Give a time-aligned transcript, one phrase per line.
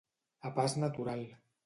[0.49, 1.23] A pas natural.